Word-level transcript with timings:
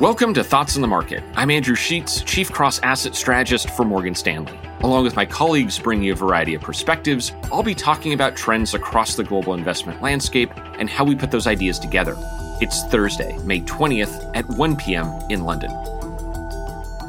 Welcome 0.00 0.32
to 0.32 0.42
Thoughts 0.42 0.76
on 0.76 0.80
the 0.80 0.88
Market. 0.88 1.22
I'm 1.34 1.50
Andrew 1.50 1.74
Sheets, 1.74 2.22
Chief 2.22 2.50
Cross 2.50 2.78
Asset 2.78 3.14
Strategist 3.14 3.68
for 3.68 3.84
Morgan 3.84 4.14
Stanley. 4.14 4.58
Along 4.80 5.04
with 5.04 5.14
my 5.14 5.26
colleagues 5.26 5.78
bringing 5.78 6.06
you 6.06 6.14
a 6.14 6.16
variety 6.16 6.54
of 6.54 6.62
perspectives, 6.62 7.32
I'll 7.52 7.62
be 7.62 7.74
talking 7.74 8.14
about 8.14 8.34
trends 8.34 8.72
across 8.72 9.14
the 9.14 9.24
global 9.24 9.52
investment 9.52 10.00
landscape 10.00 10.52
and 10.78 10.88
how 10.88 11.04
we 11.04 11.14
put 11.14 11.30
those 11.30 11.46
ideas 11.46 11.78
together. 11.78 12.16
It's 12.62 12.82
Thursday, 12.84 13.36
May 13.44 13.60
20th 13.60 14.34
at 14.34 14.48
1 14.48 14.76
p.m. 14.76 15.04
in 15.28 15.44
London. 15.44 15.70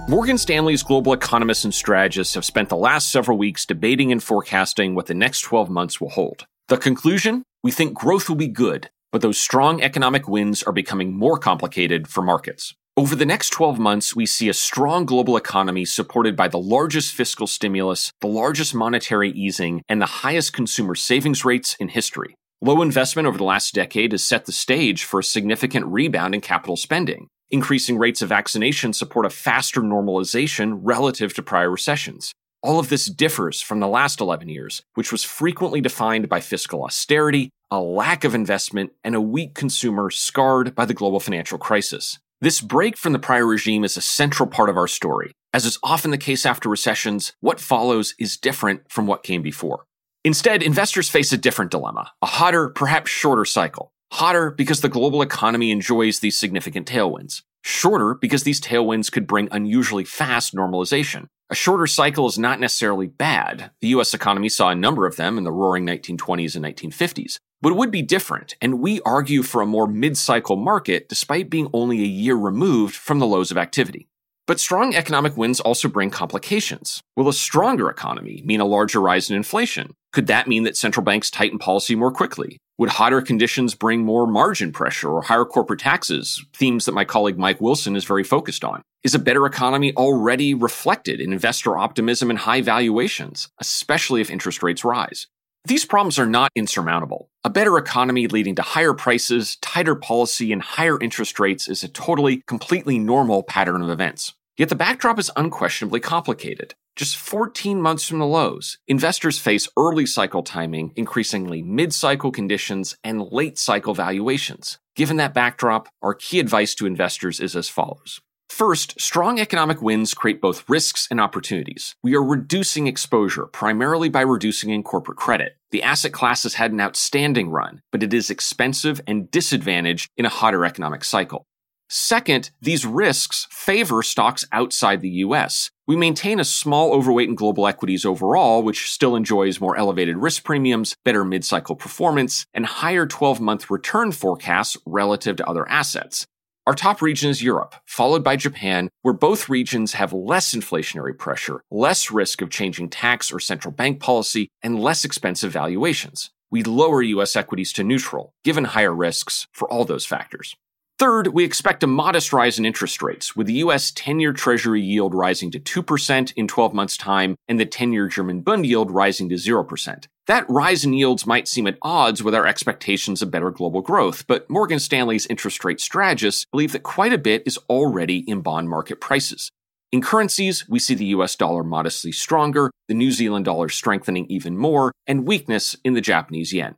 Morgan 0.09 0.37
Stanley's 0.37 0.83
global 0.83 1.13
economists 1.13 1.63
and 1.63 1.73
strategists 1.73 2.33
have 2.33 2.43
spent 2.43 2.67
the 2.67 2.75
last 2.75 3.09
several 3.09 3.37
weeks 3.37 3.65
debating 3.65 4.11
and 4.11 4.21
forecasting 4.21 4.95
what 4.95 5.05
the 5.05 5.13
next 5.13 5.39
12 5.43 5.69
months 5.69 6.01
will 6.01 6.09
hold. 6.09 6.45
The 6.67 6.75
conclusion? 6.75 7.43
We 7.63 7.71
think 7.71 7.93
growth 7.93 8.27
will 8.27 8.35
be 8.35 8.49
good, 8.49 8.89
but 9.13 9.21
those 9.21 9.39
strong 9.39 9.81
economic 9.81 10.27
winds 10.27 10.61
are 10.63 10.73
becoming 10.73 11.13
more 11.13 11.37
complicated 11.37 12.09
for 12.09 12.21
markets. 12.21 12.75
Over 12.97 13.15
the 13.15 13.25
next 13.25 13.51
12 13.51 13.79
months, 13.79 14.17
we 14.17 14.25
see 14.25 14.49
a 14.49 14.53
strong 14.53 15.05
global 15.05 15.37
economy 15.37 15.85
supported 15.85 16.35
by 16.35 16.49
the 16.49 16.59
largest 16.59 17.13
fiscal 17.13 17.47
stimulus, 17.47 18.11
the 18.19 18.27
largest 18.27 18.75
monetary 18.75 19.31
easing, 19.31 19.81
and 19.87 20.01
the 20.01 20.05
highest 20.05 20.51
consumer 20.51 20.95
savings 20.95 21.45
rates 21.45 21.77
in 21.79 21.87
history. 21.87 22.35
Low 22.61 22.81
investment 22.81 23.29
over 23.29 23.37
the 23.37 23.45
last 23.45 23.73
decade 23.73 24.11
has 24.11 24.25
set 24.25 24.45
the 24.45 24.51
stage 24.51 25.05
for 25.05 25.21
a 25.21 25.23
significant 25.23 25.85
rebound 25.85 26.35
in 26.35 26.41
capital 26.41 26.75
spending. 26.75 27.29
Increasing 27.49 27.97
rates 27.97 28.21
of 28.21 28.27
vaccination 28.27 28.91
support 28.91 29.25
a 29.25 29.29
faster 29.29 29.79
normalization 29.79 30.79
relative 30.81 31.33
to 31.35 31.41
prior 31.41 31.71
recessions. 31.71 32.33
All 32.61 32.77
of 32.77 32.89
this 32.89 33.05
differs 33.05 33.61
from 33.61 33.79
the 33.79 33.87
last 33.87 34.19
11 34.19 34.49
years, 34.49 34.83
which 34.95 35.13
was 35.13 35.23
frequently 35.23 35.79
defined 35.79 36.27
by 36.27 36.41
fiscal 36.41 36.83
austerity, 36.83 37.51
a 37.71 37.79
lack 37.79 38.25
of 38.25 38.35
investment, 38.35 38.91
and 39.01 39.15
a 39.15 39.21
weak 39.21 39.55
consumer 39.55 40.09
scarred 40.09 40.75
by 40.75 40.83
the 40.83 40.93
global 40.93 41.21
financial 41.21 41.57
crisis. 41.57 42.19
This 42.43 42.59
break 42.59 42.97
from 42.97 43.13
the 43.13 43.19
prior 43.19 43.45
regime 43.45 43.83
is 43.83 43.97
a 43.97 44.01
central 44.01 44.49
part 44.49 44.67
of 44.67 44.75
our 44.75 44.87
story. 44.87 45.31
As 45.53 45.63
is 45.63 45.77
often 45.83 46.09
the 46.09 46.17
case 46.17 46.43
after 46.43 46.69
recessions, 46.69 47.33
what 47.39 47.59
follows 47.59 48.15
is 48.17 48.35
different 48.35 48.91
from 48.91 49.05
what 49.05 49.21
came 49.21 49.43
before. 49.43 49.85
Instead, 50.23 50.63
investors 50.63 51.07
face 51.07 51.31
a 51.31 51.37
different 51.37 51.69
dilemma 51.69 52.11
a 52.23 52.25
hotter, 52.25 52.69
perhaps 52.69 53.11
shorter 53.11 53.45
cycle. 53.45 53.91
Hotter 54.13 54.49
because 54.49 54.81
the 54.81 54.89
global 54.89 55.21
economy 55.21 55.69
enjoys 55.69 56.19
these 56.19 56.35
significant 56.35 56.87
tailwinds. 56.87 57.43
Shorter 57.61 58.15
because 58.15 58.41
these 58.41 58.59
tailwinds 58.59 59.11
could 59.11 59.27
bring 59.27 59.47
unusually 59.51 60.03
fast 60.03 60.55
normalization. 60.55 61.27
A 61.51 61.55
shorter 61.55 61.85
cycle 61.85 62.25
is 62.25 62.39
not 62.39 62.59
necessarily 62.59 63.05
bad. 63.05 63.69
The 63.81 63.89
US 63.89 64.15
economy 64.15 64.49
saw 64.49 64.69
a 64.69 64.75
number 64.75 65.05
of 65.05 65.15
them 65.15 65.37
in 65.37 65.43
the 65.43 65.51
roaring 65.51 65.85
1920s 65.85 66.55
and 66.55 66.65
1950s. 66.65 67.37
But 67.61 67.71
it 67.71 67.75
would 67.75 67.91
be 67.91 68.01
different, 68.01 68.55
and 68.59 68.79
we 68.79 69.01
argue 69.01 69.43
for 69.43 69.61
a 69.61 69.67
more 69.67 69.87
mid 69.87 70.17
cycle 70.17 70.55
market 70.55 71.07
despite 71.07 71.49
being 71.49 71.69
only 71.73 72.01
a 72.01 72.05
year 72.05 72.35
removed 72.35 72.95
from 72.95 73.19
the 73.19 73.27
lows 73.27 73.51
of 73.51 73.57
activity. 73.57 74.07
But 74.47 74.59
strong 74.59 74.95
economic 74.95 75.37
winds 75.37 75.59
also 75.59 75.87
bring 75.87 76.09
complications. 76.09 77.01
Will 77.15 77.29
a 77.29 77.33
stronger 77.33 77.89
economy 77.89 78.41
mean 78.43 78.59
a 78.59 78.65
larger 78.65 78.99
rise 78.99 79.29
in 79.29 79.35
inflation? 79.35 79.93
Could 80.11 80.27
that 80.27 80.47
mean 80.47 80.63
that 80.63 80.75
central 80.75 81.03
banks 81.03 81.29
tighten 81.29 81.59
policy 81.59 81.95
more 81.95 82.11
quickly? 82.11 82.57
Would 82.79 82.89
hotter 82.89 83.21
conditions 83.21 83.75
bring 83.75 84.03
more 84.03 84.25
margin 84.25 84.71
pressure 84.71 85.09
or 85.09 85.21
higher 85.21 85.45
corporate 85.45 85.81
taxes? 85.81 86.43
Themes 86.53 86.85
that 86.85 86.93
my 86.93 87.05
colleague 87.05 87.37
Mike 87.37 87.61
Wilson 87.61 87.95
is 87.95 88.05
very 88.05 88.23
focused 88.23 88.63
on. 88.63 88.81
Is 89.03 89.13
a 89.13 89.19
better 89.19 89.45
economy 89.45 89.93
already 89.95 90.55
reflected 90.55 91.21
in 91.21 91.31
investor 91.31 91.77
optimism 91.77 92.31
and 92.31 92.39
high 92.39 92.61
valuations, 92.61 93.49
especially 93.59 94.19
if 94.19 94.31
interest 94.31 94.63
rates 94.63 94.83
rise? 94.83 95.27
These 95.65 95.85
problems 95.85 96.17
are 96.17 96.25
not 96.25 96.51
insurmountable. 96.55 97.29
A 97.43 97.49
better 97.49 97.77
economy 97.77 98.25
leading 98.27 98.55
to 98.55 98.63
higher 98.63 98.93
prices, 98.93 99.57
tighter 99.61 99.95
policy, 99.95 100.51
and 100.51 100.61
higher 100.61 100.99
interest 100.99 101.39
rates 101.39 101.67
is 101.67 101.83
a 101.83 101.87
totally, 101.87 102.41
completely 102.47 102.97
normal 102.97 103.43
pattern 103.43 103.81
of 103.83 103.89
events. 103.89 104.33
Yet 104.57 104.69
the 104.69 104.75
backdrop 104.75 105.19
is 105.19 105.31
unquestionably 105.35 105.99
complicated. 105.99 106.73
Just 106.95 107.15
14 107.15 107.81
months 107.81 108.07
from 108.07 108.19
the 108.19 108.25
lows, 108.25 108.79
investors 108.87 109.39
face 109.39 109.67
early 109.77 110.05
cycle 110.05 110.43
timing, 110.43 110.93
increasingly 110.95 111.61
mid 111.61 111.93
cycle 111.93 112.31
conditions, 112.31 112.97
and 113.03 113.21
late 113.31 113.57
cycle 113.57 113.93
valuations. 113.93 114.79
Given 114.95 115.17
that 115.17 115.33
backdrop, 115.33 115.87
our 116.01 116.13
key 116.13 116.39
advice 116.39 116.75
to 116.75 116.85
investors 116.85 117.39
is 117.39 117.55
as 117.55 117.69
follows. 117.69 118.19
First, 118.51 118.99
strong 118.99 119.39
economic 119.39 119.81
winds 119.81 120.13
create 120.13 120.41
both 120.41 120.69
risks 120.69 121.07
and 121.09 121.21
opportunities. 121.21 121.95
We 122.03 122.15
are 122.15 122.23
reducing 122.23 122.85
exposure 122.85 123.45
primarily 123.45 124.09
by 124.09 124.21
reducing 124.21 124.71
in 124.71 124.83
corporate 124.83 125.17
credit. 125.17 125.57
The 125.71 125.81
asset 125.81 126.11
class 126.11 126.43
has 126.43 126.55
had 126.55 126.73
an 126.73 126.81
outstanding 126.81 127.49
run, 127.49 127.81
but 127.93 128.03
it 128.03 128.13
is 128.13 128.29
expensive 128.29 128.99
and 129.07 129.31
disadvantaged 129.31 130.09
in 130.17 130.25
a 130.25 130.29
hotter 130.29 130.65
economic 130.65 131.05
cycle. 131.05 131.47
Second, 131.89 132.51
these 132.61 132.85
risks 132.85 133.47
favor 133.51 134.03
stocks 134.03 134.45
outside 134.51 134.99
the 134.99 135.23
US. 135.25 135.71
We 135.87 135.95
maintain 135.95 136.39
a 136.39 136.45
small 136.45 136.93
overweight 136.93 137.29
in 137.29 137.35
global 137.35 137.67
equities 137.67 138.05
overall, 138.05 138.61
which 138.61 138.91
still 138.91 139.15
enjoys 139.15 139.61
more 139.61 139.77
elevated 139.77 140.17
risk 140.17 140.43
premiums, 140.43 140.95
better 141.05 141.23
mid 141.23 141.45
cycle 141.45 141.77
performance, 141.77 142.45
and 142.53 142.65
higher 142.65 143.05
12 143.05 143.39
month 143.39 143.71
return 143.71 144.11
forecasts 144.11 144.77
relative 144.85 145.37
to 145.37 145.49
other 145.49 145.67
assets. 145.69 146.27
Our 146.67 146.75
top 146.75 147.01
region 147.01 147.31
is 147.31 147.41
Europe, 147.41 147.73
followed 147.85 148.23
by 148.23 148.35
Japan, 148.35 148.89
where 149.01 149.15
both 149.15 149.49
regions 149.49 149.93
have 149.93 150.13
less 150.13 150.53
inflationary 150.53 151.17
pressure, 151.17 151.63
less 151.71 152.11
risk 152.11 152.39
of 152.39 152.51
changing 152.51 152.89
tax 152.89 153.31
or 153.33 153.39
central 153.39 153.71
bank 153.71 153.99
policy, 153.99 154.47
and 154.61 154.79
less 154.79 155.03
expensive 155.03 155.51
valuations. 155.51 156.29
We 156.51 156.61
lower 156.61 157.01
US 157.01 157.35
equities 157.35 157.73
to 157.73 157.83
neutral, 157.83 158.35
given 158.43 158.65
higher 158.65 158.93
risks 158.93 159.47
for 159.51 159.67
all 159.71 159.85
those 159.85 160.05
factors. 160.05 160.55
Third, 160.99 161.29
we 161.29 161.43
expect 161.43 161.81
a 161.81 161.87
modest 161.87 162.31
rise 162.31 162.59
in 162.59 162.65
interest 162.65 163.01
rates, 163.01 163.35
with 163.35 163.47
the 163.47 163.63
US 163.65 163.91
10 163.95 164.19
year 164.19 164.31
Treasury 164.31 164.83
yield 164.83 165.15
rising 165.15 165.49
to 165.49 165.59
2% 165.59 166.31
in 166.35 166.47
12 166.47 166.73
months' 166.75 166.95
time 166.95 167.37
and 167.47 167.59
the 167.59 167.65
10 167.65 167.91
year 167.91 168.07
German 168.07 168.41
Bund 168.41 168.67
yield 168.67 168.91
rising 168.91 169.29
to 169.29 169.35
0%. 169.35 170.05
That 170.31 170.49
rise 170.49 170.85
in 170.85 170.93
yields 170.93 171.27
might 171.27 171.49
seem 171.49 171.67
at 171.67 171.77
odds 171.81 172.23
with 172.23 172.33
our 172.33 172.47
expectations 172.47 173.21
of 173.21 173.31
better 173.31 173.51
global 173.51 173.81
growth, 173.81 174.25
but 174.27 174.49
Morgan 174.49 174.79
Stanley's 174.79 175.25
interest 175.25 175.65
rate 175.65 175.81
strategists 175.81 176.45
believe 176.53 176.71
that 176.71 176.83
quite 176.83 177.11
a 177.11 177.17
bit 177.17 177.43
is 177.45 177.59
already 177.69 178.19
in 178.19 178.39
bond 178.39 178.69
market 178.69 179.01
prices. 179.01 179.51
In 179.91 180.01
currencies, 180.01 180.69
we 180.69 180.79
see 180.79 180.95
the 180.95 181.07
US 181.07 181.35
dollar 181.35 181.65
modestly 181.65 182.13
stronger, 182.13 182.71
the 182.87 182.93
New 182.93 183.11
Zealand 183.11 183.43
dollar 183.43 183.67
strengthening 183.67 184.25
even 184.27 184.55
more, 184.55 184.93
and 185.05 185.27
weakness 185.27 185.75
in 185.83 185.95
the 185.95 185.99
Japanese 185.99 186.53
yen. 186.53 186.75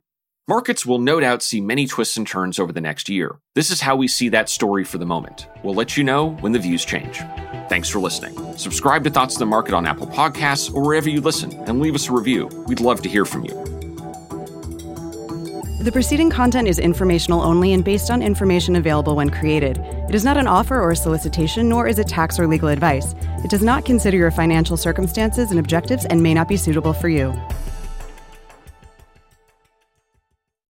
Markets 0.48 0.84
will 0.84 0.98
no 0.98 1.20
doubt 1.20 1.40
see 1.40 1.60
many 1.60 1.86
twists 1.86 2.16
and 2.16 2.26
turns 2.26 2.58
over 2.58 2.72
the 2.72 2.80
next 2.80 3.08
year. 3.08 3.38
This 3.54 3.70
is 3.70 3.82
how 3.82 3.94
we 3.94 4.08
see 4.08 4.28
that 4.30 4.48
story 4.48 4.82
for 4.82 4.98
the 4.98 5.06
moment. 5.06 5.46
We'll 5.62 5.76
let 5.76 5.96
you 5.96 6.02
know 6.02 6.30
when 6.40 6.50
the 6.50 6.58
views 6.58 6.84
change. 6.84 7.22
Thanks 7.74 7.88
for 7.88 7.98
listening. 7.98 8.56
Subscribe 8.56 9.02
to 9.02 9.10
Thoughts 9.10 9.34
of 9.34 9.40
the 9.40 9.46
Market 9.46 9.74
on 9.74 9.84
Apple 9.84 10.06
Podcasts 10.06 10.72
or 10.72 10.84
wherever 10.84 11.10
you 11.10 11.20
listen 11.20 11.52
and 11.66 11.80
leave 11.80 11.96
us 11.96 12.08
a 12.08 12.12
review. 12.12 12.46
We'd 12.68 12.78
love 12.78 13.02
to 13.02 13.08
hear 13.08 13.24
from 13.24 13.44
you. 13.44 13.52
The 15.82 15.90
preceding 15.92 16.30
content 16.30 16.68
is 16.68 16.78
informational 16.78 17.42
only 17.42 17.72
and 17.72 17.84
based 17.84 18.12
on 18.12 18.22
information 18.22 18.76
available 18.76 19.16
when 19.16 19.28
created. 19.28 19.78
It 20.08 20.14
is 20.14 20.24
not 20.24 20.36
an 20.36 20.46
offer 20.46 20.80
or 20.80 20.92
a 20.92 20.96
solicitation, 20.96 21.68
nor 21.68 21.88
is 21.88 21.98
it 21.98 22.06
tax 22.06 22.38
or 22.38 22.46
legal 22.46 22.68
advice. 22.68 23.16
It 23.42 23.50
does 23.50 23.64
not 23.64 23.84
consider 23.84 24.18
your 24.18 24.30
financial 24.30 24.76
circumstances 24.76 25.50
and 25.50 25.58
objectives 25.58 26.04
and 26.04 26.22
may 26.22 26.32
not 26.32 26.46
be 26.46 26.56
suitable 26.56 26.92
for 26.92 27.08
you. 27.08 27.34